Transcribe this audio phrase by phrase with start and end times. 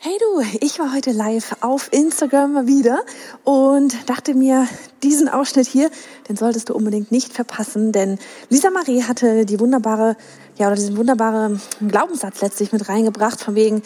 [0.00, 3.00] Hey du, ich war heute live auf Instagram wieder
[3.42, 4.68] und dachte mir,
[5.02, 5.90] diesen Ausschnitt hier,
[6.28, 8.16] den solltest du unbedingt nicht verpassen, denn
[8.48, 10.16] Lisa Marie hatte die wunderbare,
[10.56, 13.82] ja, oder diesen wunderbaren Glaubenssatz letztlich mit reingebracht, von wegen,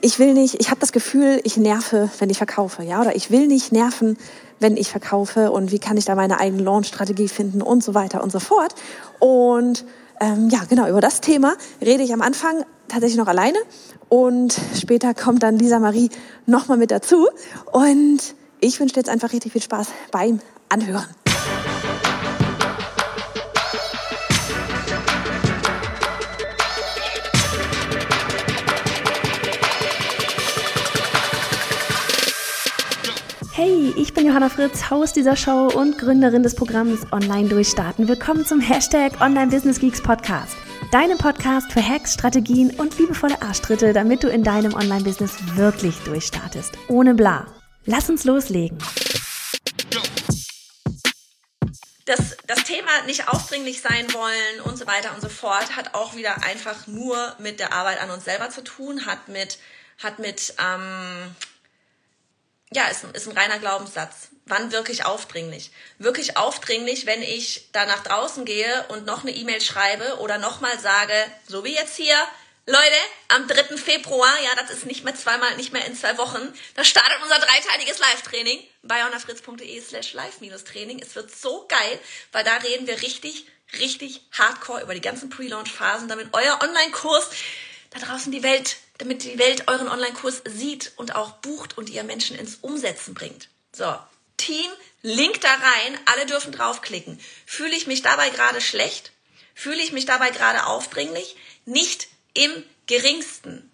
[0.00, 3.30] ich will nicht, ich habe das Gefühl, ich nerve, wenn ich verkaufe, ja, oder ich
[3.30, 4.16] will nicht nerven,
[4.58, 8.24] wenn ich verkaufe und wie kann ich da meine eigene Launch-Strategie finden und so weiter
[8.24, 8.74] und so fort.
[9.18, 9.84] Und
[10.22, 13.58] ähm, ja, genau, über das Thema rede ich am Anfang tatsächlich noch alleine
[14.08, 16.10] und später kommt dann Lisa Marie
[16.46, 17.28] nochmal mit dazu.
[17.72, 18.20] Und
[18.60, 21.21] ich wünsche dir jetzt einfach richtig viel Spaß beim Anhören.
[33.54, 38.08] Hey, ich bin Johanna Fritz, Haus dieser Show und Gründerin des Programms Online Durchstarten.
[38.08, 40.56] Willkommen zum Hashtag Online Business Geeks Podcast.
[40.90, 46.72] Deinem Podcast für Hacks, Strategien und liebevolle Arschtritte, damit du in deinem Online-Business wirklich durchstartest.
[46.88, 47.46] Ohne bla.
[47.84, 48.78] Lass uns loslegen.
[52.06, 56.16] Das, das Thema nicht aufdringlich sein wollen und so weiter und so fort hat auch
[56.16, 59.58] wieder einfach nur mit der Arbeit an uns selber zu tun, hat mit,
[60.02, 61.36] hat mit ähm,
[62.74, 64.28] ja, ist, ist ein reiner Glaubenssatz.
[64.46, 65.70] Wann wirklich aufdringlich?
[65.98, 70.78] Wirklich aufdringlich, wenn ich da nach draußen gehe und noch eine E-Mail schreibe oder nochmal
[70.78, 71.14] sage,
[71.46, 72.16] so wie jetzt hier,
[72.66, 72.96] Leute,
[73.28, 73.76] am 3.
[73.76, 77.40] Februar, ja, das ist nicht mehr zweimal, nicht mehr in zwei Wochen, da startet unser
[77.40, 79.00] dreiteiliges Live-Training bei
[79.80, 81.00] slash live-training.
[81.00, 83.46] Es wird so geil, weil da reden wir richtig,
[83.80, 87.30] richtig hardcore über die ganzen Pre-Launch-Phasen, damit euer Online-Kurs
[87.92, 92.04] da draußen die Welt damit die Welt euren Online-Kurs sieht und auch bucht und ihr
[92.04, 93.48] Menschen ins Umsetzen bringt.
[93.72, 93.98] So,
[94.36, 94.70] Team,
[95.02, 97.18] Link da rein, alle dürfen draufklicken.
[97.44, 99.10] Fühle ich mich dabei gerade schlecht?
[99.56, 101.36] Fühle ich mich dabei gerade aufdringlich?
[101.64, 102.50] Nicht im
[102.86, 103.68] geringsten.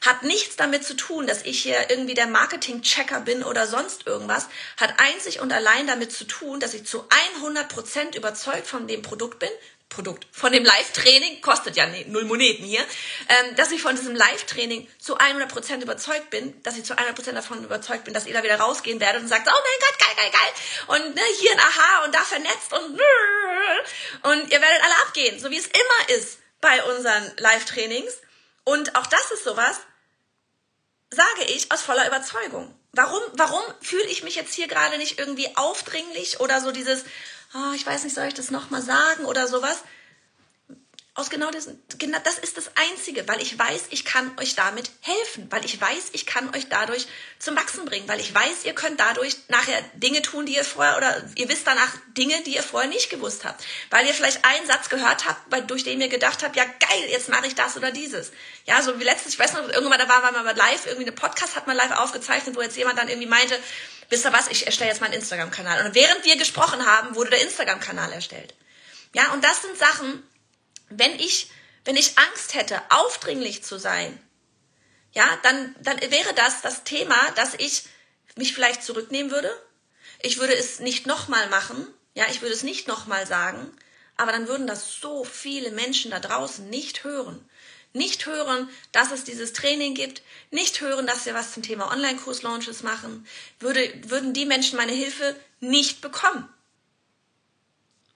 [0.00, 4.48] Hat nichts damit zu tun, dass ich hier irgendwie der Marketing-Checker bin oder sonst irgendwas.
[4.78, 7.06] Hat einzig und allein damit zu tun, dass ich zu
[7.42, 9.50] 100% überzeugt von dem Produkt bin,
[9.90, 14.88] Produkt, von dem Live-Training, kostet ja null Moneten hier, ähm, dass ich von diesem Live-Training
[14.98, 18.58] zu 100% überzeugt bin, dass ich zu 100% davon überzeugt bin, dass ihr da wieder
[18.58, 22.04] rausgehen werdet und sagt, oh mein Gott, geil, geil, geil, und ne, hier ein Aha
[22.04, 23.00] und da vernetzt und
[24.22, 28.20] und ihr werdet alle abgehen, so wie es immer ist bei unseren Live-Trainings.
[28.64, 29.80] Und auch das ist sowas,
[31.10, 32.74] sage ich aus voller Überzeugung.
[32.92, 37.04] Warum, warum fühle ich mich jetzt hier gerade nicht irgendwie aufdringlich oder so dieses,
[37.54, 39.82] oh, ich weiß nicht, soll ich das nochmal sagen oder sowas.
[41.14, 44.92] Aus genau das, genau das ist das Einzige, weil ich weiß, ich kann euch damit
[45.00, 47.08] helfen, weil ich weiß, ich kann euch dadurch
[47.40, 50.96] zum Wachsen bringen, weil ich weiß, ihr könnt dadurch nachher Dinge tun, die ihr vorher
[50.96, 54.66] oder ihr wisst danach Dinge, die ihr vorher nicht gewusst habt, weil ihr vielleicht einen
[54.68, 57.76] Satz gehört habt, bei, durch den ihr gedacht habt, ja geil, jetzt mache ich das
[57.76, 58.30] oder dieses.
[58.66, 61.12] Ja, so wie letztes, ich weiß noch, irgendwann da war, war mal live, irgendwie eine
[61.12, 63.58] Podcast hat man live aufgezeichnet, wo jetzt jemand dann irgendwie meinte,
[64.10, 65.86] wisst ihr was, ich erstelle jetzt meinen Instagram-Kanal.
[65.86, 68.54] Und während wir gesprochen haben, wurde der Instagram-Kanal erstellt.
[69.12, 70.22] Ja, und das sind Sachen,
[70.90, 71.50] wenn ich,
[71.84, 74.20] wenn ich Angst hätte, aufdringlich zu sein,
[75.12, 77.84] ja, dann, dann wäre das das Thema, dass ich
[78.36, 79.50] mich vielleicht zurücknehmen würde.
[80.22, 81.86] Ich würde es nicht nochmal machen.
[82.14, 83.72] Ja, ich würde es nicht nochmal sagen.
[84.16, 87.44] Aber dann würden das so viele Menschen da draußen nicht hören
[87.92, 92.82] nicht hören, dass es dieses Training gibt, nicht hören, dass wir was zum Thema Online-Kurs-Launches
[92.82, 93.26] machen,
[93.58, 96.48] würde, würden die Menschen meine Hilfe nicht bekommen.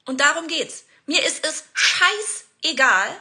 [0.04, 0.84] Und darum geht's.
[1.06, 1.64] Mir ist es
[2.64, 3.20] scheißegal,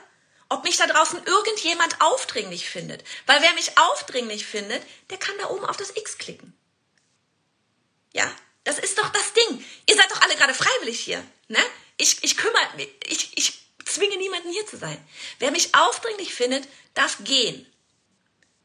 [0.49, 3.03] ob mich da draußen irgendjemand aufdringlich findet.
[3.25, 6.57] Weil wer mich aufdringlich findet, der kann da oben auf das X klicken.
[8.13, 8.31] Ja,
[8.63, 9.65] das ist doch das Ding.
[9.87, 11.23] Ihr seid doch alle gerade freiwillig hier.
[11.47, 11.59] Ne?
[11.97, 15.03] Ich, ich kümmere, ich, ich zwinge niemanden hier zu sein.
[15.39, 17.65] Wer mich aufdringlich findet, darf gehen.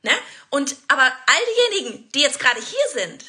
[0.02, 0.16] Ne?
[0.50, 3.24] Und aber all diejenigen, die jetzt gerade hier sind,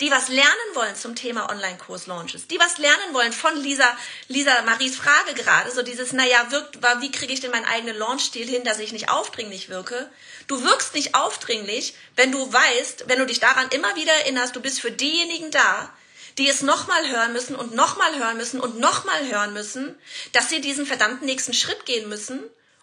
[0.00, 3.96] die was lernen wollen zum Thema Online-Kurs-Launches, die was lernen wollen von Lisa,
[4.28, 8.46] Lisa Maries Frage gerade, so dieses, naja, wirkt, wie kriege ich denn meinen eigenen Launch-Stil
[8.46, 10.10] hin, dass ich nicht aufdringlich wirke?
[10.48, 14.60] Du wirkst nicht aufdringlich, wenn du weißt, wenn du dich daran immer wieder erinnerst, du
[14.60, 15.90] bist für diejenigen da,
[16.36, 19.98] die es nochmal hören müssen und nochmal hören müssen und nochmal hören müssen,
[20.32, 22.42] dass sie diesen verdammten nächsten Schritt gehen müssen,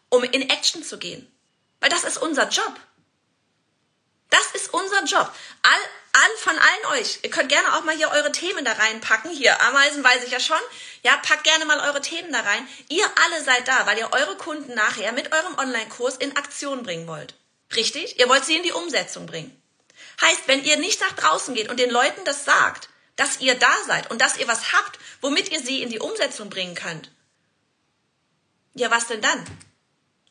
[0.09, 1.31] um in Action zu gehen.
[1.80, 2.80] Weil das ist unser Job.
[4.31, 5.31] Das ist unser Job.
[5.62, 5.80] All,
[6.13, 7.19] all von allen euch.
[7.24, 9.31] Ihr könnt gerne auch mal hier eure Themen da reinpacken.
[9.31, 10.62] Hier, Ameisen weiß ich ja schon.
[11.01, 12.68] Ja, packt gerne mal eure Themen da rein.
[12.89, 17.07] Ihr alle seid da, weil ihr eure Kunden nachher mit eurem Online-Kurs in Aktion bringen
[17.07, 17.36] wollt.
[17.75, 18.19] Richtig?
[18.19, 19.60] Ihr wollt sie in die Umsetzung bringen.
[20.21, 23.74] Heißt, wenn ihr nicht nach draußen geht und den Leuten das sagt, dass ihr da
[23.88, 27.12] seid und dass ihr was habt, womit ihr sie in die Umsetzung bringen könnt.
[28.75, 29.45] Ja, was denn dann?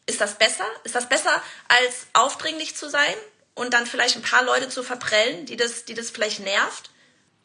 [0.06, 0.66] Ist das besser?
[0.84, 3.14] Ist das besser, als aufdringlich zu sein?
[3.54, 6.90] Und dann vielleicht ein paar Leute zu verprellen, die das, die das vielleicht nervt?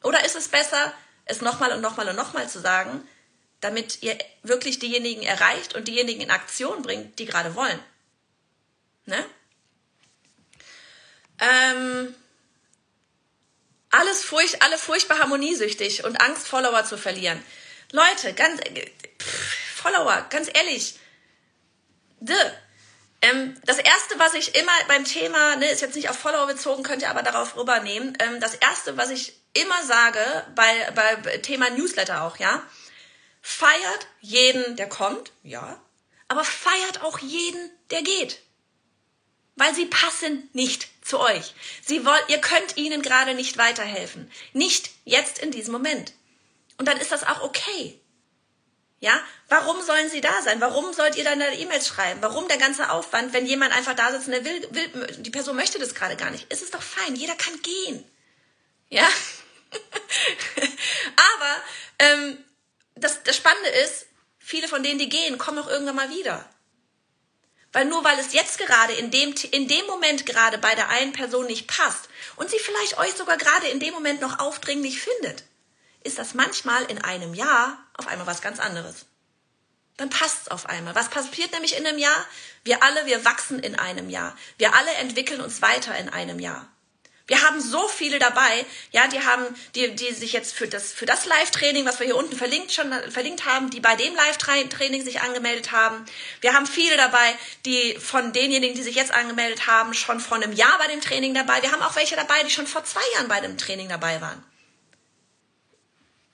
[0.03, 0.93] Oder ist es besser,
[1.25, 3.07] es nochmal und nochmal und nochmal zu sagen,
[3.59, 7.79] damit ihr wirklich diejenigen erreicht und diejenigen in Aktion bringt, die gerade wollen?
[9.05, 9.25] Ne?
[11.39, 12.15] Ähm,
[13.89, 17.41] alles furcht, alle furchtbar harmoniesüchtig und Angst, Follower zu verlieren.
[17.91, 20.99] Leute, ganz, pff, Follower, ganz ehrlich,
[22.19, 22.35] de,
[23.21, 26.83] ähm, das erste, was ich immer beim Thema, ne, ist jetzt nicht auf Follower bezogen,
[26.83, 28.17] könnt ihr aber darauf rübernehmen.
[28.19, 30.19] Ähm, das erste, was ich immer sage
[30.55, 32.61] bei, bei Thema Newsletter auch, ja,
[33.41, 35.81] feiert jeden, der kommt, ja,
[36.27, 38.39] aber feiert auch jeden, der geht.
[39.55, 41.55] Weil sie passen nicht zu euch.
[41.81, 44.31] Sie wollen, ihr könnt ihnen gerade nicht weiterhelfen.
[44.53, 46.13] Nicht jetzt in diesem Moment.
[46.77, 47.99] Und dann ist das auch okay.
[48.99, 50.59] Ja, warum sollen sie da sein?
[50.59, 52.21] Warum sollt ihr dann E-Mails schreiben?
[52.21, 55.55] Warum der ganze Aufwand, wenn jemand einfach da sitzt und der will, will, die Person
[55.55, 56.51] möchte das gerade gar nicht?
[56.51, 58.03] Ist es doch fein, jeder kann gehen.
[58.89, 59.07] Ja?
[61.35, 61.63] Aber
[61.99, 62.43] ähm,
[62.95, 64.07] das, das Spannende ist,
[64.39, 66.49] viele von denen, die gehen, kommen auch irgendwann mal wieder.
[67.73, 71.11] Weil nur weil es jetzt gerade in dem, in dem Moment gerade bei der einen
[71.11, 75.43] Person nicht passt und sie vielleicht euch sogar gerade in dem Moment noch aufdringlich findet,
[76.07, 79.05] ist das manchmal in einem Jahr auf einmal was ganz anderes.
[79.97, 80.95] Dann passt es auf einmal.
[80.95, 82.25] Was passiert nämlich in einem Jahr?
[82.63, 84.35] Wir alle, wir wachsen in einem Jahr.
[84.57, 86.67] Wir alle entwickeln uns weiter in einem Jahr.
[87.25, 89.43] Wir haben so viele dabei, ja, die haben,
[89.75, 92.89] die, die sich jetzt für das, für das Live-Training, was wir hier unten verlinkt, schon
[93.11, 96.05] verlinkt haben, die bei dem Live-Training sich angemeldet haben.
[96.39, 100.53] Wir haben viele dabei, die von denjenigen, die sich jetzt angemeldet haben, schon vor einem
[100.53, 101.61] Jahr bei dem Training dabei.
[101.61, 104.41] Wir haben auch welche dabei, die schon vor zwei Jahren bei dem Training dabei waren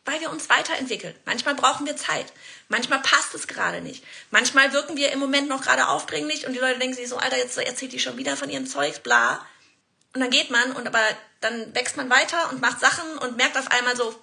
[0.06, 1.16] weil wir uns weiterentwickeln.
[1.26, 2.34] Manchmal brauchen wir Zeit.
[2.68, 4.04] Manchmal passt es gerade nicht.
[4.32, 7.38] Manchmal wirken wir im Moment noch gerade aufdringlich und die Leute denken sich so, Alter,
[7.38, 9.46] jetzt erzählt die schon wieder von ihrem Zeug, bla.
[10.14, 11.02] Und dann geht man und aber
[11.40, 14.14] dann wächst man weiter und macht Sachen und merkt auf einmal so,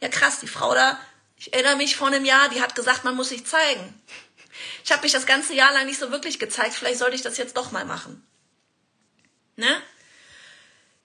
[0.00, 0.98] ja krass, die Frau da,
[1.36, 4.02] ich erinnere mich vor einem Jahr, die hat gesagt, man muss sich zeigen.
[4.84, 7.36] Ich habe mich das ganze Jahr lang nicht so wirklich gezeigt, vielleicht sollte ich das
[7.36, 8.26] jetzt doch mal machen.
[9.56, 9.82] Ne?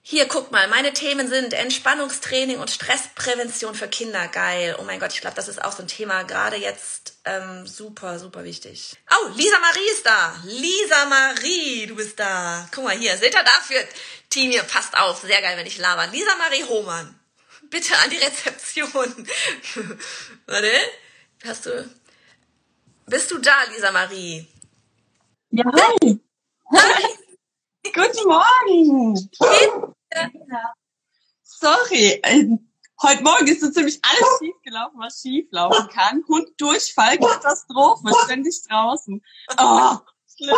[0.04, 4.26] Hier, guck mal, meine Themen sind Entspannungstraining und Stressprävention für Kinder.
[4.26, 4.76] Geil.
[4.80, 8.18] Oh mein Gott, ich glaube, das ist auch so ein Thema, gerade jetzt ähm, super,
[8.18, 8.96] super wichtig.
[9.12, 10.34] Oh, Lisa Marie ist da.
[10.44, 12.68] Lisa Marie, du bist da.
[12.74, 13.78] Guck mal hier, seht ihr dafür?
[14.28, 15.20] Team hier, passt auf.
[15.20, 16.08] Sehr geil, wenn ich laber.
[16.08, 17.18] Lisa Marie Hohmann.
[17.70, 19.28] Bitte an die Rezeption.
[20.46, 20.72] Warte,
[21.46, 21.90] hast du...
[23.06, 24.48] Bist du da, Lisa Marie?
[25.50, 26.18] Ja, hi.
[26.72, 27.04] Hi.
[27.84, 29.91] Guten Morgen.
[31.42, 32.72] Sorry, ähm,
[33.02, 36.24] heute Morgen ist so ziemlich alles schief gelaufen, was schief laufen kann.
[36.28, 39.22] Hund Durchfall, Katastrophe, ständig draußen.
[39.58, 39.96] Oh,
[40.36, 40.56] schlimm.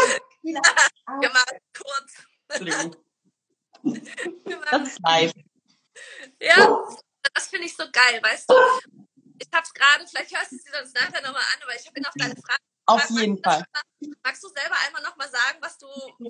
[1.20, 2.26] Gemacht, kurz.
[2.48, 2.96] Entschuldigung.
[4.70, 5.32] Das ist live.
[6.40, 6.78] Ja,
[7.34, 8.54] das finde ich so geil, weißt du?
[9.38, 11.86] Ich habe es gerade, vielleicht hörst du es dir sonst nachher nochmal an, aber ich
[11.86, 13.64] habe noch deine Frage auf jeden Fall.
[14.22, 15.86] Magst du selber einmal nochmal sagen, was du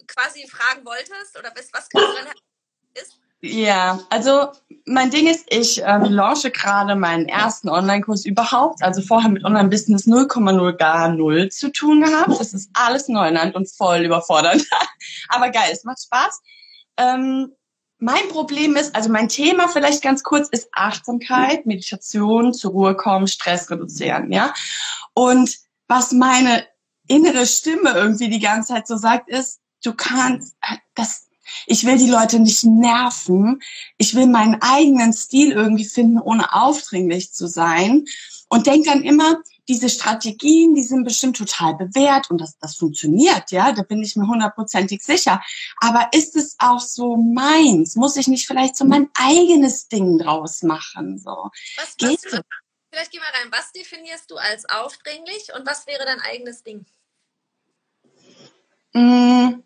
[0.06, 2.04] quasi fragen wolltest oder was, was drin
[2.94, 3.18] ist?
[3.40, 4.48] Ja, also
[4.86, 8.82] mein Ding ist, ich ähm, launche gerade meinen ersten Online-Kurs überhaupt.
[8.82, 12.40] Also vorher mit Online-Business 0,0 gar null zu tun gehabt.
[12.40, 14.64] Das ist alles Neuland und voll überfordernd.
[15.28, 16.40] Aber geil, es macht Spaß.
[16.96, 17.52] Ähm,
[17.98, 23.26] mein Problem ist, also mein Thema vielleicht ganz kurz ist Achtsamkeit, Meditation, zur Ruhe kommen,
[23.26, 24.52] Stress reduzieren, ja.
[25.14, 26.66] Und was meine
[27.08, 30.56] innere Stimme irgendwie die ganze Zeit so sagt, ist, du kannst,
[30.94, 31.28] das,
[31.66, 33.62] ich will die Leute nicht nerven.
[33.98, 38.04] Ich will meinen eigenen Stil irgendwie finden, ohne aufdringlich zu sein.
[38.48, 43.50] Und denk dann immer, diese Strategien, die sind bestimmt total bewährt und das, das funktioniert,
[43.50, 45.42] ja, da bin ich mir hundertprozentig sicher.
[45.78, 47.96] Aber ist es auch so meins?
[47.96, 51.18] Muss ich nicht vielleicht so mein eigenes Ding draus machen?
[51.18, 51.50] So.
[51.76, 52.40] Was, Geht was,
[52.90, 53.50] Vielleicht geh mal rein.
[53.50, 56.86] Was definierst du als aufdringlich und was wäre dein eigenes Ding?
[58.92, 59.64] Mm.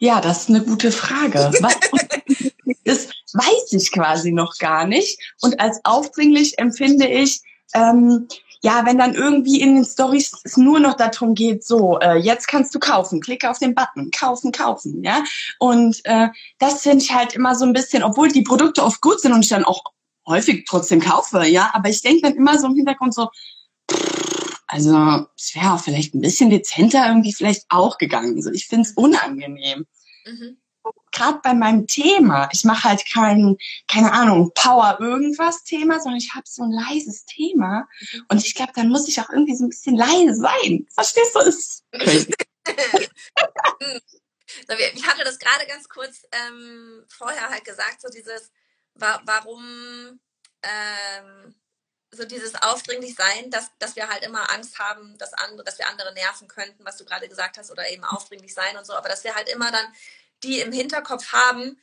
[0.00, 1.52] Ja, das ist eine gute Frage.
[2.84, 5.20] das weiß ich quasi noch gar nicht.
[5.42, 7.42] Und als aufdringlich empfinde ich,
[7.74, 8.26] ähm,
[8.62, 12.48] ja, wenn dann irgendwie in den Stories es nur noch darum geht, so, äh, jetzt
[12.48, 15.22] kannst du kaufen, klicke auf den Button, kaufen, kaufen, ja.
[15.58, 16.28] Und äh,
[16.58, 19.44] das finde ich halt immer so ein bisschen, obwohl die Produkte oft gut sind und
[19.44, 19.82] ich dann auch
[20.26, 21.70] häufig trotzdem kaufe, ja.
[21.74, 23.28] Aber ich denke dann immer so im Hintergrund so,
[24.70, 28.36] also es wäre vielleicht ein bisschen dezenter irgendwie vielleicht auch gegangen.
[28.36, 29.84] Also ich finde es unangenehm.
[30.24, 30.58] Mhm.
[31.10, 33.56] Gerade bei meinem Thema, ich mache halt kein,
[33.88, 37.88] keine Ahnung, Power irgendwas Thema, sondern ich habe so ein leises Thema.
[38.12, 38.26] Mhm.
[38.28, 40.86] Und ich glaube, dann muss ich auch irgendwie so ein bisschen leise sein.
[40.94, 41.40] Verstehst du?
[41.40, 42.34] Ist crazy.
[44.94, 48.50] Ich hatte das gerade ganz kurz ähm, vorher halt gesagt, so dieses,
[48.94, 50.20] wa warum
[50.62, 51.54] ähm,
[52.12, 55.88] so dieses aufdringlich sein, dass, dass wir halt immer Angst haben, dass andere, dass wir
[55.88, 59.08] andere nerven könnten, was du gerade gesagt hast, oder eben aufdringlich sein und so, aber
[59.08, 59.86] dass wir halt immer dann
[60.42, 61.78] die im Hinterkopf haben,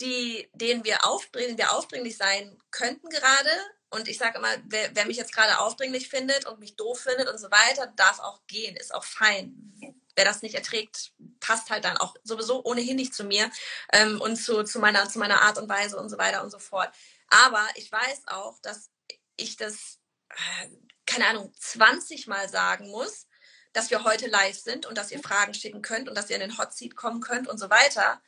[0.00, 3.50] die, denen wir, aufdringlich, wir aufdringlich sein könnten gerade.
[3.90, 7.28] Und ich sage immer, wer, wer mich jetzt gerade aufdringlich findet und mich doof findet
[7.28, 9.74] und so weiter, darf auch gehen, ist auch fein.
[10.14, 13.50] Wer das nicht erträgt, passt halt dann auch sowieso ohnehin nicht zu mir
[13.92, 16.58] ähm, und zu, zu, meiner, zu meiner Art und Weise und so weiter und so
[16.58, 16.90] fort.
[17.28, 18.90] Aber ich weiß auch, dass
[19.38, 20.68] ich das, äh,
[21.06, 23.26] keine Ahnung, 20 Mal sagen muss,
[23.72, 26.42] dass wir heute live sind und dass ihr Fragen schicken könnt und dass ihr in
[26.42, 28.20] den Hot Seat kommen könnt und so weiter,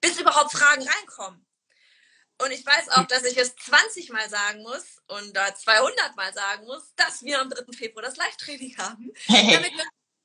[0.00, 1.46] bis überhaupt Fragen reinkommen.
[2.38, 6.32] Und ich weiß auch, dass ich es 20 Mal sagen muss und da 200 Mal
[6.34, 7.72] sagen muss, dass wir am 3.
[7.76, 9.72] Februar das Live-Training haben, damit,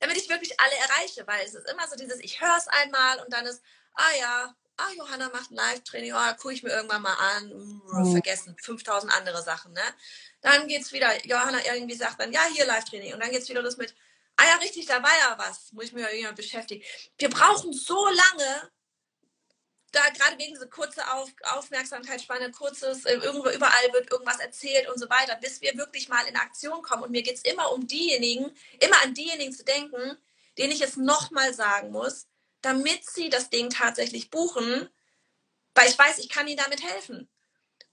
[0.00, 3.20] damit ich wirklich alle erreiche, weil es ist immer so dieses, ich höre es einmal
[3.20, 3.62] und dann ist,
[3.94, 8.12] ah ja, ah, Johanna macht ein Live-Training, oh, gucke ich mir irgendwann mal an, mhm.
[8.12, 9.82] vergessen, 5000 andere Sachen, ne?
[10.40, 13.12] Dann geht's wieder, Johanna irgendwie sagt dann, ja, hier Live-Training.
[13.12, 13.94] Und dann geht's wieder los mit,
[14.36, 16.84] ah ja, richtig, da war ja was, muss ich mir ja beschäftigen.
[17.18, 18.70] Wir brauchen so lange,
[19.90, 24.98] da gerade wegen dieser kurze Auf, Aufmerksamkeitsspanne, kurzes, äh, irgendwo überall wird irgendwas erzählt und
[24.98, 27.04] so weiter, bis wir wirklich mal in Aktion kommen.
[27.04, 30.16] Und mir geht's immer um diejenigen, immer an diejenigen zu denken,
[30.58, 32.26] denen ich es nochmal sagen muss,
[32.60, 34.88] damit sie das Ding tatsächlich buchen,
[35.74, 37.28] weil ich weiß, ich kann ihnen damit helfen.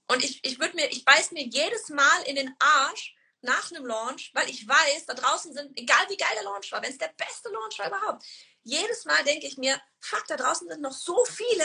[0.08, 3.86] Und ich, ich würde mir, ich beiß mir jedes Mal in den Arsch nach einem
[3.86, 6.98] Launch, weil ich weiß, da draußen sind, egal wie geil der Launch war, wenn es
[6.98, 8.24] der beste Launch war überhaupt,
[8.62, 11.64] jedes Mal denke ich mir, fuck, da draußen sind noch so viele,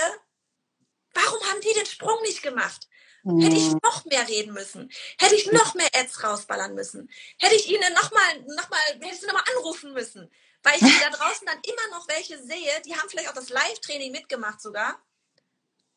[1.13, 2.87] warum haben die den Sprung nicht gemacht?
[3.23, 3.41] Mhm.
[3.41, 4.91] Hätte ich noch mehr reden müssen?
[5.19, 7.09] Hätte ich noch mehr Ads rausballern müssen?
[7.39, 10.31] Hätte ich ihnen nochmal, nochmal, hätte ich sie nochmal anrufen müssen?
[10.63, 14.11] Weil ich da draußen dann immer noch welche sehe, die haben vielleicht auch das Live-Training
[14.11, 15.01] mitgemacht sogar,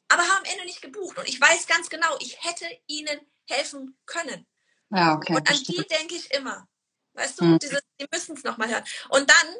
[0.09, 1.19] aber haben am Ende nicht gebucht.
[1.19, 4.47] Und ich weiß ganz genau, ich hätte ihnen helfen können.
[4.91, 5.35] Ja, okay.
[5.35, 6.67] Und an die denke ich immer.
[7.15, 7.59] Weißt du, mhm.
[7.59, 8.85] dieses, die müssen es nochmal hören.
[9.11, 9.55] Und dann,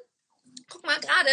[0.69, 1.31] guck mal, gerade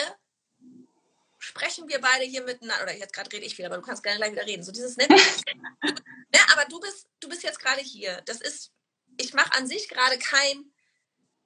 [1.39, 4.17] sprechen wir beide hier miteinander, oder jetzt gerade rede ich wieder, aber du kannst gerne
[4.17, 4.63] gleich wieder reden.
[4.63, 5.07] So dieses, ne,
[5.83, 8.21] ne aber du bist, du bist jetzt gerade hier.
[8.25, 8.71] Das ist,
[9.17, 10.71] ich mache an sich gerade kein,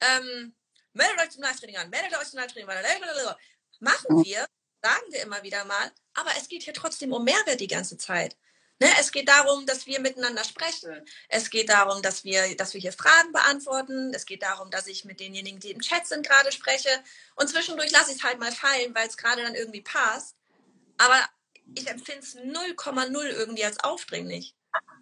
[0.01, 0.55] ähm,
[0.95, 3.35] meldet euch zum Live-Training an, meldet euch zum Live-Training an.
[3.79, 4.45] Machen wir,
[4.81, 8.35] sagen wir immer wieder mal, aber es geht hier trotzdem um Mehrwert die ganze Zeit.
[8.79, 11.05] Ne, es geht darum, dass wir miteinander sprechen.
[11.29, 14.13] Es geht darum, dass wir, dass wir hier Fragen beantworten.
[14.13, 16.89] Es geht darum, dass ich mit denjenigen, die im Chat sind, gerade spreche.
[17.35, 20.35] Und zwischendurch lasse ich es halt mal fallen, weil es gerade dann irgendwie passt.
[20.97, 21.17] Aber
[21.73, 24.55] ich empfinde es 0,0 irgendwie als aufdringlich.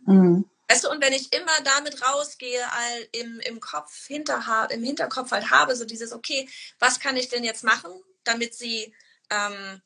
[0.05, 0.47] Mhm.
[0.69, 5.31] Weißt du, und wenn ich immer damit rausgehe, all im, im Kopf, hinter, im Hinterkopf
[5.31, 7.91] halt habe, so dieses, okay, was kann ich denn jetzt machen,
[8.23, 8.93] damit sie
[9.29, 9.81] ähm,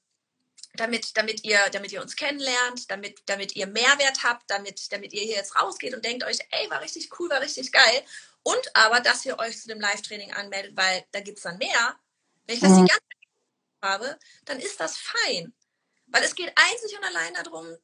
[0.78, 5.24] damit, damit, ihr, damit ihr uns kennenlernt, damit, damit ihr Mehrwert habt, damit, damit ihr
[5.24, 8.04] hier jetzt rausgeht und denkt euch, ey, war richtig cool, war richtig geil.
[8.44, 11.96] Und aber, dass ihr euch zu dem Live-Training anmeldet, weil da gibt es dann mehr.
[12.46, 12.86] Wenn ich das mhm.
[12.86, 15.54] die ganze Zeit habe, dann ist das fein.
[16.08, 17.78] Weil es geht einzig und allein darum,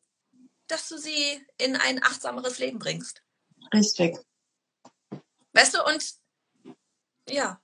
[0.74, 3.22] dass du sie in ein achtsameres Leben bringst.
[3.74, 4.18] Richtig.
[5.54, 6.04] Weißt du, und
[7.30, 7.62] ja.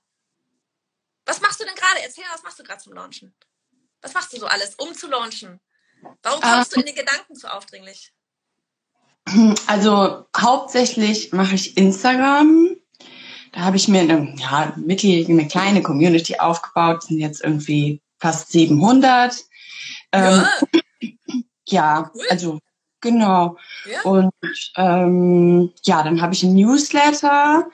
[1.26, 2.02] Was machst du denn gerade?
[2.02, 3.34] Erzähl, was machst du gerade zum Launchen?
[4.00, 5.60] Was machst du so alles, um zu launchen?
[6.22, 8.12] Warum kommst ähm, du in den Gedanken zu aufdringlich?
[9.66, 12.76] Also hauptsächlich mache ich Instagram.
[13.52, 19.44] Da habe ich mir eine, ja, eine kleine Community aufgebaut, sind jetzt irgendwie fast 700.
[20.12, 20.46] Ähm,
[21.02, 21.10] ja,
[21.68, 22.26] ja cool.
[22.30, 22.60] also
[23.00, 23.56] genau.
[23.84, 24.02] Ja.
[24.02, 24.32] Und
[24.76, 27.68] ähm, ja, dann habe ich ein Newsletter,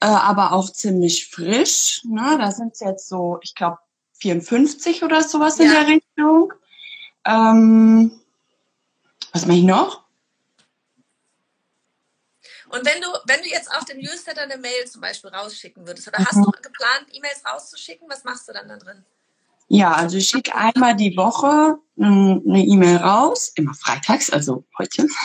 [0.00, 2.02] äh, aber auch ziemlich frisch.
[2.04, 2.36] Ne?
[2.38, 3.78] Da sind es jetzt so, ich glaube,
[4.20, 5.64] 54 oder sowas ja.
[5.64, 6.52] in der Richtung.
[7.24, 8.20] Ähm,
[9.32, 10.04] was mache ich noch?
[12.70, 16.06] Und wenn du, wenn du jetzt auf dem Newsletter eine Mail zum Beispiel rausschicken würdest,
[16.06, 16.26] oder mhm.
[16.26, 19.04] hast du geplant, E-Mails rauszuschicken, was machst du dann da drin?
[19.72, 25.06] Ja, also ich schicke einmal die Woche eine E-Mail raus, immer freitags, also heute.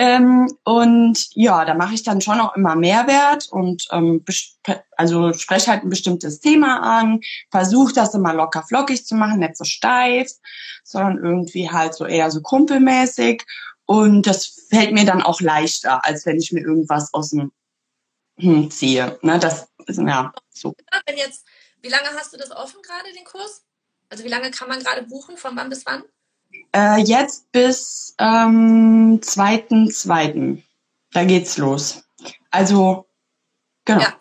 [0.00, 4.24] Ähm, und ja, da mache ich dann schon auch immer Mehrwert und ähm,
[4.96, 9.56] also spreche halt ein bestimmtes Thema an, versuche das immer locker flockig zu machen, nicht
[9.56, 10.30] so steif,
[10.84, 13.42] sondern irgendwie halt so eher so kumpelmäßig.
[13.86, 17.50] Und das fällt mir dann auch leichter, als wenn ich mir irgendwas aus dem
[18.38, 19.18] hm, ziehe.
[19.22, 20.76] Ne, das ist ja so.
[21.06, 21.44] Wenn jetzt,
[21.82, 23.62] wie lange hast du das offen gerade, den Kurs?
[24.10, 25.36] Also wie lange kann man gerade buchen?
[25.36, 26.02] Von wann bis wann?
[26.74, 30.62] Äh, jetzt bis ähm, 2.2.
[31.12, 32.04] Da geht's los.
[32.50, 33.06] Also,
[33.84, 34.00] genau.
[34.00, 34.14] Ja.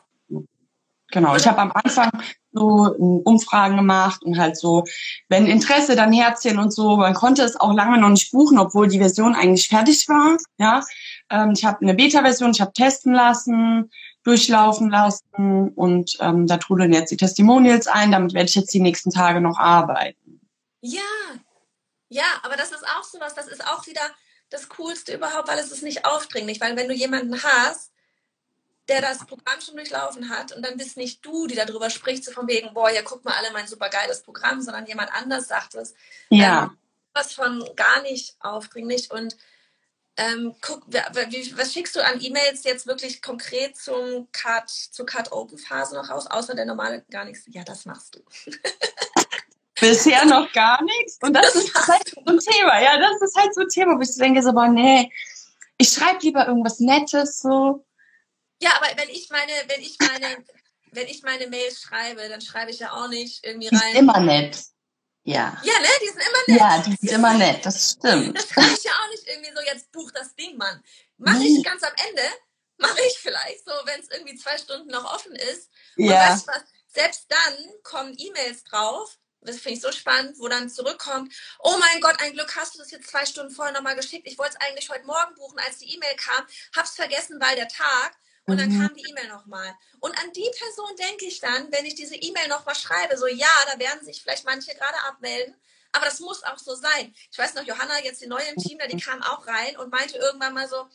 [1.12, 2.12] Genau, ich habe am Anfang
[2.52, 4.84] so Umfragen gemacht und halt so,
[5.30, 6.98] wenn Interesse, dann Herzchen und so.
[6.98, 10.38] Man konnte es auch lange noch nicht buchen, obwohl die Version eigentlich fertig war.
[10.58, 10.82] Ja,
[11.30, 13.90] ähm, ich habe eine Beta-Version, ich habe testen lassen,
[14.28, 18.12] durchlaufen lassen und ähm, da trudeln jetzt die Testimonials ein.
[18.12, 20.42] Damit werde ich jetzt die nächsten Tage noch arbeiten.
[20.82, 21.02] Ja,
[22.10, 23.36] ja, aber das ist auch sowas.
[23.36, 24.02] Das ist auch wieder
[24.50, 26.60] das Coolste überhaupt, weil es ist nicht aufdringlich.
[26.60, 27.94] Weil wenn du jemanden hast,
[28.90, 32.32] der das Programm schon durchlaufen hat und dann bist nicht du, die darüber spricht, so
[32.32, 35.76] von wegen, boah, ja, guck mal alle mein super geiles Programm, sondern jemand anders sagt
[35.76, 35.94] es.
[36.30, 36.64] Ja.
[36.64, 36.78] Ähm,
[37.14, 39.38] was von gar nicht aufdringlich und
[40.18, 45.96] ähm, guck, wie, was schickst du an E-Mails jetzt wirklich konkret zum Cut, zur Cut-Open-Phase
[45.96, 47.44] noch raus, außer der normale gar nichts?
[47.48, 48.52] Ja, das machst du.
[49.80, 51.20] Bisher noch gar nichts.
[51.22, 52.82] Und das, das ist halt so ein Thema.
[52.82, 55.12] Ja, das ist halt so ein Thema, wo ich denke so, boah, nee,
[55.78, 57.86] ich schreibe lieber irgendwas Nettes so.
[58.60, 60.44] Ja, aber wenn ich meine, wenn ich meine,
[60.94, 63.94] wenn ich meine Mails schreibe, dann schreibe ich ja auch nicht irgendwie rein.
[63.94, 64.58] Ist immer nett.
[65.28, 65.58] Ja.
[65.62, 65.88] Ja, ne?
[66.02, 66.58] Die sind immer nett.
[66.58, 68.38] Ja, die sind immer nett, das stimmt.
[68.38, 70.82] Das schreibe ich ja auch nicht irgendwie so, jetzt buch das Ding, Mann.
[71.18, 72.22] Mache ich ganz am Ende,
[72.78, 75.70] mache ich vielleicht so, wenn es irgendwie zwei Stunden noch offen ist.
[75.98, 76.30] Und ja.
[76.30, 76.64] weißt was?
[76.88, 82.00] Selbst dann kommen E-Mails drauf, das finde ich so spannend, wo dann zurückkommt, oh mein
[82.00, 84.28] Gott, ein Glück hast du das jetzt zwei Stunden vorher nochmal geschickt.
[84.28, 87.68] Ich wollte es eigentlich heute Morgen buchen, als die E-Mail kam, hab's vergessen, weil der
[87.68, 88.16] Tag.
[88.48, 88.82] Und dann mhm.
[88.82, 89.76] kam die E-Mail nochmal.
[90.00, 93.48] Und an die Person denke ich dann, wenn ich diese E-Mail nochmal schreibe, so ja,
[93.72, 95.54] da werden sich vielleicht manche gerade abmelden,
[95.92, 97.14] aber das muss auch so sein.
[97.32, 100.18] Ich weiß noch, Johanna, jetzt die neue im Team, die kam auch rein und meinte
[100.18, 100.88] irgendwann mal so,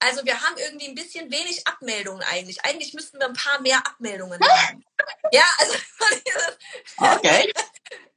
[0.00, 2.64] also wir haben irgendwie ein bisschen wenig Abmeldungen eigentlich.
[2.64, 4.84] Eigentlich müssten wir ein paar mehr Abmeldungen haben.
[5.32, 5.74] ja, also
[7.16, 7.52] okay.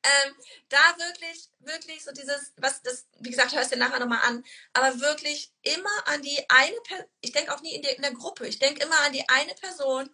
[0.03, 0.35] Ähm,
[0.69, 4.99] da wirklich, wirklich so dieses, was das, wie gesagt, hörst du nachher nochmal an, aber
[4.99, 8.47] wirklich immer an die eine Person, ich denke auch nie in der, in der Gruppe,
[8.47, 10.09] ich denke immer an die eine Person,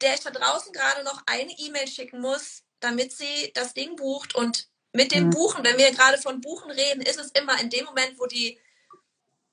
[0.00, 4.34] der ich da draußen gerade noch eine E-Mail schicken muss, damit sie das Ding bucht
[4.34, 5.30] und mit dem mhm.
[5.30, 8.58] Buchen, wenn wir gerade von Buchen reden, ist es immer in dem Moment, wo die,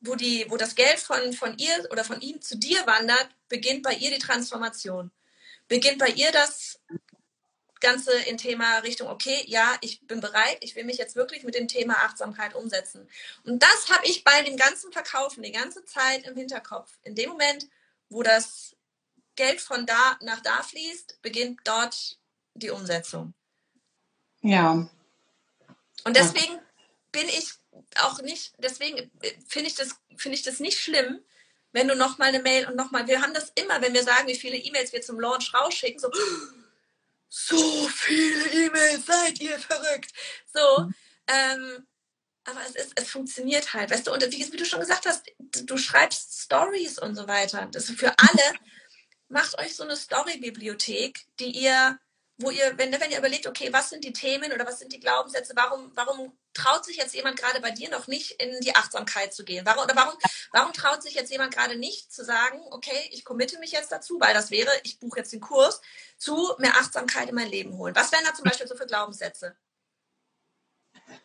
[0.01, 3.83] wo die, wo das Geld von, von ihr oder von ihm zu dir wandert, beginnt
[3.83, 5.11] bei ihr die Transformation.
[5.67, 6.79] Beginnt bei ihr das
[7.79, 11.55] Ganze in Thema Richtung, okay, ja, ich bin bereit, ich will mich jetzt wirklich mit
[11.55, 13.07] dem Thema Achtsamkeit umsetzen.
[13.43, 16.91] Und das habe ich bei dem ganzen Verkaufen die ganze Zeit im Hinterkopf.
[17.03, 17.67] In dem Moment,
[18.09, 18.75] wo das
[19.35, 22.17] Geld von da nach da fließt, beginnt dort
[22.55, 23.33] die Umsetzung.
[24.41, 24.89] Ja.
[26.03, 26.61] Und deswegen ja.
[27.11, 27.53] bin ich
[28.01, 29.09] auch nicht, deswegen
[29.47, 31.23] finde ich das, finde ich das nicht schlimm,
[31.71, 34.35] wenn du nochmal eine Mail und nochmal, wir haben das immer, wenn wir sagen, wie
[34.35, 36.09] viele E-Mails wir zum Launch rausschicken, so,
[37.29, 40.11] so viele E-Mails, seid ihr verrückt.
[40.53, 40.95] So, mhm.
[41.27, 41.87] ähm,
[42.45, 45.25] aber es, ist, es funktioniert halt, weißt du, und wie, wie, du schon gesagt hast,
[45.37, 47.67] du schreibst Stories und so weiter.
[47.71, 48.53] Das ist für alle,
[49.27, 51.99] macht euch so eine Story-Bibliothek, die ihr
[52.39, 54.99] wo ihr, wenn, wenn ihr überlegt, okay, was sind die Themen oder was sind die
[54.99, 59.33] Glaubenssätze, warum, warum traut sich jetzt jemand gerade bei dir noch nicht in die Achtsamkeit
[59.33, 59.65] zu gehen?
[59.65, 60.13] Warum, oder warum,
[60.53, 64.17] warum traut sich jetzt jemand gerade nicht zu sagen, okay, ich committe mich jetzt dazu,
[64.19, 65.81] weil das wäre, ich buche jetzt den Kurs,
[66.17, 67.95] zu mehr Achtsamkeit in mein Leben holen?
[67.95, 69.55] Was wären da zum Beispiel so für Glaubenssätze?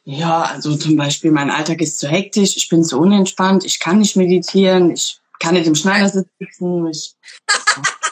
[0.02, 3.98] Ja, also zum Beispiel, mein Alltag ist zu hektisch, ich bin zu unentspannt, ich kann
[3.98, 7.14] nicht meditieren, ich kann nicht im Schneidersitz sitzen, ich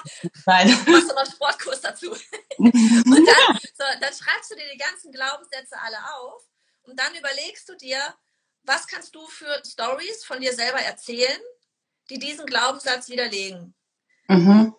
[0.47, 0.69] Nein.
[0.87, 2.11] Machst du noch einen Sportkurs dazu.
[2.59, 6.43] und dann, so, dann schreibst du dir die ganzen Glaubenssätze alle auf
[6.83, 7.99] und dann überlegst du dir,
[8.65, 11.41] was kannst du für Stories von dir selber erzählen,
[12.11, 13.75] die diesen Glaubenssatz widerlegen.
[14.29, 14.75] Mhm.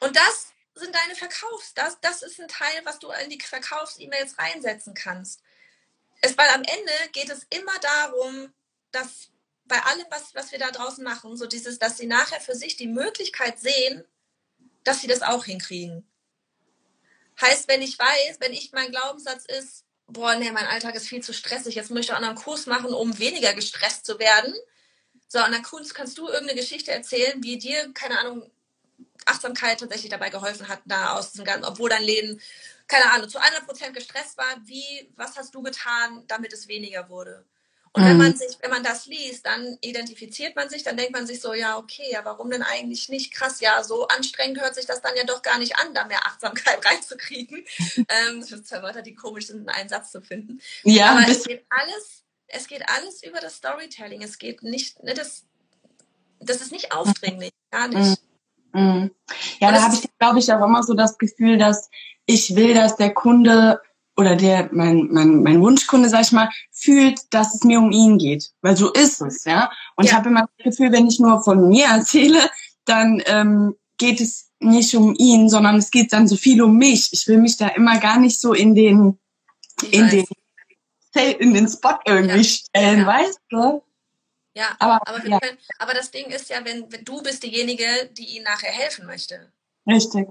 [0.00, 4.38] Und das sind deine Verkaufs, das, das ist ein Teil, was du in die Verkaufs-E-Mails
[4.38, 5.40] reinsetzen kannst.
[6.20, 8.52] Es, weil am Ende geht es immer darum,
[8.90, 9.30] dass
[9.66, 12.76] bei allem, was, was wir da draußen machen, so dieses, dass sie nachher für sich
[12.76, 14.04] die Möglichkeit sehen,
[14.84, 16.06] dass sie das auch hinkriegen.
[17.40, 21.22] Heißt, wenn ich weiß, wenn ich mein Glaubenssatz ist, boah, nee, mein Alltag ist viel
[21.22, 24.54] zu stressig, jetzt möchte ich noch einen Kurs machen, um weniger gestresst zu werden.
[25.28, 28.50] So, und dann kannst du irgendeine Geschichte erzählen, wie dir, keine Ahnung,
[29.26, 32.40] Achtsamkeit tatsächlich dabei geholfen hat, da aus diesem ganzen, obwohl dein Leben,
[32.86, 37.44] keine Ahnung, zu 100% gestresst war, wie, was hast du getan, damit es weniger wurde?
[37.96, 38.08] Und mhm.
[38.08, 41.40] wenn man sich, wenn man das liest, dann identifiziert man sich, dann denkt man sich
[41.40, 43.32] so, ja, okay, ja, warum denn eigentlich nicht?
[43.32, 46.26] Krass, ja, so anstrengend hört sich das dann ja doch gar nicht an, da mehr
[46.26, 47.64] Achtsamkeit reinzukriegen.
[47.96, 50.60] ähm, das sind zwei Wörter, die komisch sind, in einen Satz zu finden.
[50.82, 54.22] Ja, aber es geht alles, es geht alles über das Storytelling.
[54.22, 55.44] Es geht nicht, ne, das,
[56.40, 58.20] das ist nicht aufdringlich, gar nicht.
[58.72, 58.82] Mhm.
[58.82, 59.10] mhm.
[59.60, 61.88] Ja, Und da habe ich, glaube ich, auch immer so das Gefühl, dass
[62.26, 63.80] ich will, dass der Kunde
[64.16, 68.18] oder der, mein, mein, mein Wunschkunde, sag ich mal, fühlt, dass es mir um ihn
[68.18, 68.50] geht.
[68.62, 69.70] Weil so ist es, ja.
[69.96, 70.10] Und ja.
[70.10, 72.40] ich habe immer das Gefühl, wenn ich nur von mir erzähle,
[72.84, 77.12] dann ähm, geht es nicht um ihn, sondern es geht dann so viel um mich.
[77.12, 79.18] Ich will mich da immer gar nicht so in den,
[79.90, 80.26] in den,
[81.38, 82.44] in den Spot irgendwie ja.
[82.44, 83.06] stellen, ja.
[83.06, 83.82] weißt du?
[84.56, 85.40] Ja, aber, aber, ja.
[85.40, 89.06] Können, aber das Ding ist ja, wenn, wenn du bist diejenige, die ihm nachher helfen
[89.06, 89.52] möchte.
[89.86, 90.28] Richtig.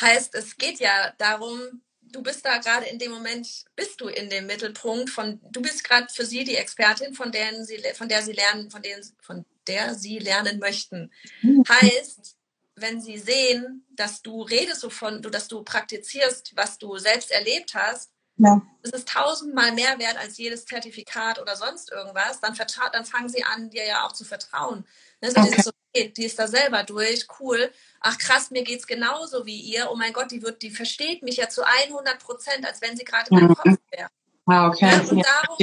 [0.00, 1.80] Heißt, es geht ja darum,
[2.12, 5.82] du bist da gerade in dem Moment, bist du in dem Mittelpunkt von, du bist
[5.84, 9.44] gerade für sie die Expertin, von denen sie, von der sie lernen, von denen, von
[9.66, 11.10] der sie lernen möchten.
[11.40, 11.64] Mhm.
[11.68, 12.36] Heißt,
[12.76, 17.74] wenn sie sehen, dass du redest, wovon du, dass du praktizierst, was du selbst erlebt
[17.74, 18.62] hast, ja.
[18.82, 22.56] es ist tausendmal mehr wert als jedes Zertifikat oder sonst irgendwas, dann,
[22.92, 24.84] dann fangen sie an, dir ja auch zu vertrauen.
[25.20, 25.30] Ne?
[25.30, 25.62] So okay.
[25.62, 27.70] so, okay, die ist da selber durch, cool.
[28.00, 29.88] Ach krass, mir geht's genauso wie ihr.
[29.90, 33.04] Oh mein Gott, die wird, die versteht mich ja zu 100 Prozent, als wenn sie
[33.04, 33.54] gerade in meinem mhm.
[33.54, 34.08] Kopf wäre.
[34.46, 34.90] Ah, okay.
[34.90, 35.58] Ja, und darum,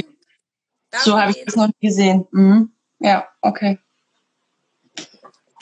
[0.90, 2.26] darum so habe ich das noch nie gesehen.
[2.30, 2.72] Mhm.
[2.98, 3.78] Ja, okay.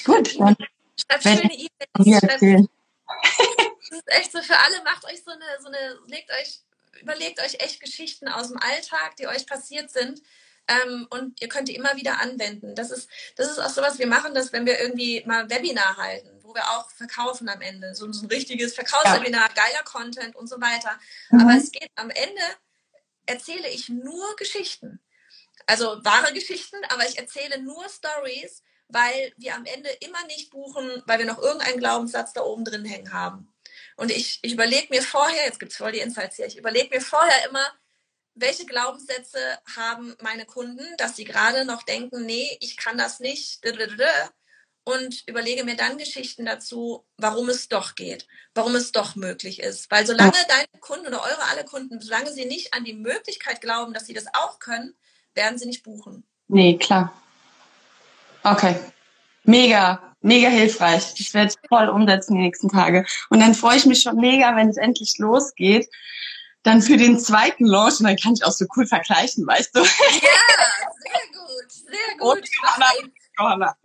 [0.04, 0.56] Gut, dann
[0.96, 2.68] Schreibt schöne E-Mails.
[3.90, 6.60] Das ist echt so für alle, macht euch so eine, so eine, legt euch,
[7.08, 10.22] überlegt euch echt Geschichten aus dem Alltag, die euch passiert sind.
[10.68, 12.74] Ähm, und ihr könnt die immer wieder anwenden.
[12.74, 15.96] Das ist, das ist auch so was wir machen, dass wenn wir irgendwie mal Webinar
[15.96, 19.54] halten, wo wir auch verkaufen am Ende, so, so ein richtiges Verkaufswebinar, ja.
[19.54, 20.98] geiler Content und so weiter.
[21.30, 21.40] Mhm.
[21.40, 22.42] Aber es geht am Ende,
[23.24, 25.00] erzähle ich nur Geschichten.
[25.66, 31.02] Also wahre Geschichten, aber ich erzähle nur Stories, weil wir am Ende immer nicht buchen,
[31.06, 33.52] weil wir noch irgendeinen Glaubenssatz da oben drin hängen haben.
[33.98, 36.88] Und ich, ich überlege mir vorher, jetzt gibt es voll die Insights hier, ich überlege
[36.94, 37.66] mir vorher immer,
[38.34, 39.40] welche Glaubenssätze
[39.76, 43.60] haben meine Kunden, dass sie gerade noch denken, nee, ich kann das nicht,
[44.84, 49.90] und überlege mir dann Geschichten dazu, warum es doch geht, warum es doch möglich ist.
[49.90, 53.92] Weil solange deine Kunden oder eure alle Kunden, solange sie nicht an die Möglichkeit glauben,
[53.92, 54.94] dass sie das auch können,
[55.34, 56.24] werden sie nicht buchen.
[56.46, 57.12] Nee, klar.
[58.44, 58.76] Okay.
[59.42, 61.14] Mega, mega hilfreich.
[61.16, 63.04] Ich werde es voll umsetzen die nächsten Tage.
[63.30, 65.88] Und dann freue ich mich schon mega, wenn es endlich losgeht.
[66.62, 69.80] Dann für den zweiten Launch, und dann kann ich auch so cool vergleichen, weißt du?
[69.80, 72.38] Ja, sehr gut, sehr gut.
[72.38, 72.48] Und
[73.38, 73.76] Johanna.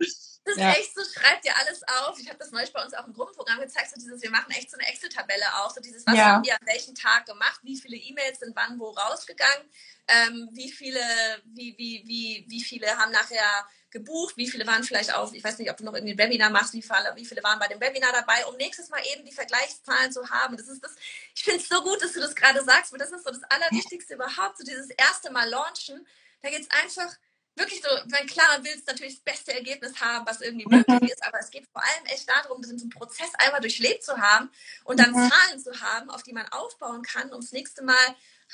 [0.44, 0.72] Das ist ja.
[0.72, 2.18] echt so, schreibt dir alles auf.
[2.18, 4.70] Ich habe das neulich bei uns auch im Gruppenprogramm gezeigt, so dieses, wir machen echt
[4.70, 6.24] so eine Excel-Tabelle auf, so dieses, was ja.
[6.24, 9.70] haben wir an welchem Tag gemacht, wie viele E-Mails sind wann wo rausgegangen,
[10.08, 11.00] ähm, wie viele,
[11.46, 15.58] wie, wie, wie, wie viele haben nachher gebucht, wie viele waren vielleicht auf, ich weiß
[15.58, 17.80] nicht, ob du noch irgendwie ein Webinar machst, wie viele, wie viele waren bei dem
[17.80, 20.56] Webinar dabei, um nächstes Mal eben die Vergleichszahlen zu haben.
[20.56, 20.94] Das ist das,
[21.34, 23.44] ich finde es so gut, dass du das gerade sagst, weil das ist so das
[23.44, 26.06] Allerwichtigste überhaupt, so dieses erste Mal launchen.
[26.42, 27.16] Da geht es einfach
[27.56, 31.06] wirklich so, mein klar, willst natürlich das beste Ergebnis haben, was irgendwie möglich mhm.
[31.06, 34.50] ist, aber es geht vor allem echt darum, diesen Prozess einmal durchlebt zu haben
[34.84, 35.30] und dann mhm.
[35.30, 37.94] Zahlen zu haben, auf die man aufbauen kann, um das nächste Mal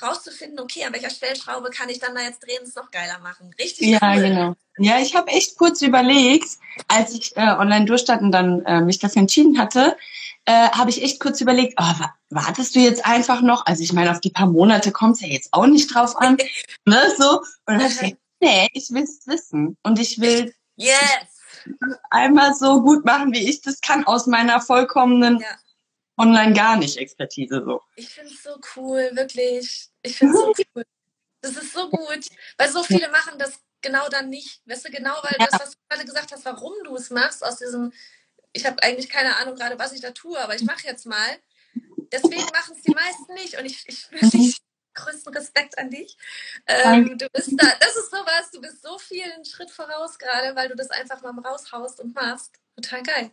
[0.01, 3.53] rauszufinden, okay, an welcher Stellschraube kann ich dann da jetzt drehen, es noch geiler machen.
[3.59, 4.21] Richtig Ja, cool.
[4.21, 4.55] genau.
[4.77, 6.47] Ja, ich habe echt kurz überlegt,
[6.87, 9.97] als ich äh, online durchstarten und dann äh, mich dafür entschieden hatte,
[10.45, 13.65] äh, habe ich echt kurz überlegt, oh, wartest du jetzt einfach noch?
[13.65, 16.37] Also ich meine, auf die paar Monate kommt es ja jetzt auch nicht drauf an.
[16.85, 17.39] ne, so.
[17.39, 19.77] Und dann habe ich gedacht, nee, ich will es wissen.
[19.83, 20.95] Und ich will yes.
[22.09, 25.57] einmal so gut machen, wie ich das kann, aus meiner vollkommenen ja
[26.21, 27.81] online gar nicht Expertise so.
[27.95, 29.89] Ich finde es so cool, wirklich.
[30.03, 30.85] Ich finde es so cool.
[31.41, 32.27] Das ist so gut,
[32.57, 34.61] weil so viele machen das genau dann nicht.
[34.65, 35.47] Weißt du, genau, weil ja.
[35.47, 37.91] das, was du gerade gesagt hast, warum du es machst, aus diesem,
[38.53, 41.39] ich habe eigentlich keine Ahnung gerade, was ich da tue, aber ich mache jetzt mal.
[42.11, 44.57] Deswegen machen es die meisten nicht und ich, ich wirklich
[44.93, 46.17] größten Respekt an dich.
[46.67, 50.55] Ähm, du bist da, das ist sowas, du bist so viel einen Schritt voraus gerade,
[50.55, 52.53] weil du das einfach mal raushaust und machst.
[52.75, 53.31] Total geil.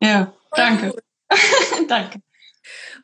[0.00, 0.94] Ja, danke.
[1.88, 2.22] Danke.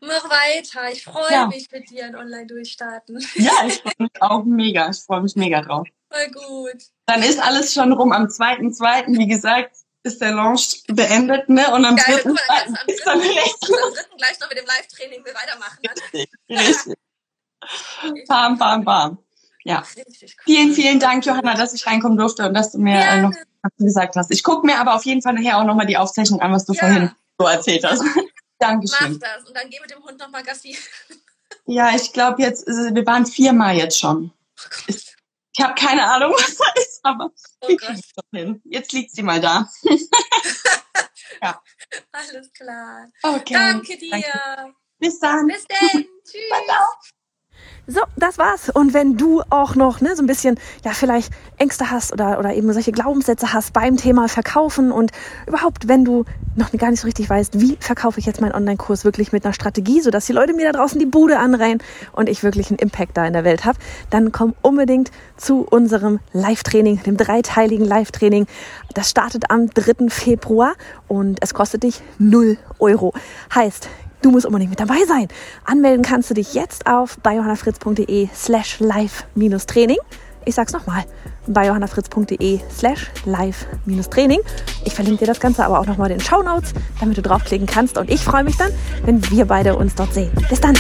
[0.01, 0.91] Mach weiter.
[0.91, 1.47] Ich freue ja.
[1.47, 3.19] mich mit dir an Online durchstarten.
[3.35, 4.91] Ja, ich freue mich auch mega.
[4.91, 5.87] Ich freue mich mega drauf.
[6.11, 6.83] Voll gut.
[7.07, 8.13] Dann ist alles schon rum.
[8.13, 11.73] Am 2.2., wie gesagt, ist der Launch beendet, ne?
[11.73, 12.13] Und am 3.
[12.87, 13.75] ist dann nächste.
[13.83, 14.17] Am 3.
[14.19, 15.79] gleich noch mit dem Live-Training weitermachen.
[16.13, 16.99] Richtig, richtig.
[18.29, 19.19] bam, bam, bam.
[19.65, 19.83] Ja.
[19.97, 20.05] Cool.
[20.45, 23.33] Vielen, vielen Dank, Johanna, dass ich reinkommen durfte und dass du mir äh, noch
[23.65, 24.31] was du gesagt hast.
[24.31, 26.75] Ich gucke mir aber auf jeden Fall nachher auch nochmal die Aufzeichnung an, was du
[26.75, 26.81] ja.
[26.81, 28.03] vorhin so erzählt hast.
[28.59, 29.13] Dankeschön.
[29.13, 30.77] Mach das und dann geh mit dem Hund nochmal Gassi.
[31.67, 34.33] Ja, ich glaube jetzt, wir waren viermal jetzt schon.
[34.59, 34.93] Oh
[35.57, 37.69] ich habe keine Ahnung, was das ist, aber oh
[38.33, 38.61] hin.
[38.65, 39.71] Jetzt liegt sie mal da.
[41.43, 41.63] ja.
[42.13, 43.09] Alles klar.
[43.23, 43.55] Okay.
[43.55, 44.11] Danke dir.
[44.11, 44.75] Danke.
[44.99, 45.47] Bis dann.
[45.47, 46.05] Bis dann.
[46.25, 47.15] Tschüss.
[47.87, 48.71] So, das war's.
[48.71, 52.55] Und wenn du auch noch ne, so ein bisschen, ja, vielleicht Ängste hast oder, oder
[52.55, 55.13] eben solche Glaubenssätze hast beim Thema Verkaufen und
[55.47, 56.25] überhaupt, wenn du
[56.57, 59.53] noch gar nicht so richtig weißt, wie verkaufe ich jetzt meinen Online-Kurs wirklich mit einer
[59.53, 63.19] Strategie, sodass die Leute mir da draußen die Bude anrennen und ich wirklich einen Impact
[63.19, 68.47] da in der Welt habe, dann komm unbedingt zu unserem Live-Training, dem dreiteiligen Live-Training.
[68.95, 70.09] Das startet am 3.
[70.09, 70.73] Februar
[71.07, 73.13] und es kostet dich 0 Euro.
[73.55, 73.89] Heißt,
[74.25, 75.29] Du musst unbedingt mit dabei sein.
[75.67, 79.99] Anmelden kannst du dich jetzt auf biohannafritz.de slash live-training.
[80.47, 81.05] Ich sag's nochmal,
[81.47, 84.41] biohannafritz.de slash live-training.
[84.87, 87.67] Ich verlinke dir das Ganze aber auch nochmal in den Show Notes, damit du draufklicken
[87.67, 87.99] kannst.
[87.99, 88.73] Und ich freue mich dann,
[89.05, 90.33] wenn wir beide uns dort sehen.
[90.49, 90.75] Bis dann!